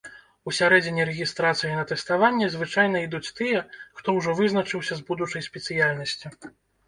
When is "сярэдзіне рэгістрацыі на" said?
0.59-1.83